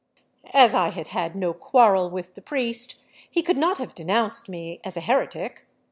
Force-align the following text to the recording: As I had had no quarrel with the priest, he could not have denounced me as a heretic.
As 0.55 0.73
I 0.73 0.89
had 0.89 1.09
had 1.09 1.35
no 1.35 1.53
quarrel 1.53 2.09
with 2.09 2.33
the 2.33 2.41
priest, 2.41 2.99
he 3.29 3.43
could 3.43 3.55
not 3.55 3.77
have 3.77 3.93
denounced 3.93 4.49
me 4.49 4.81
as 4.83 4.97
a 4.97 5.01
heretic. 5.01 5.67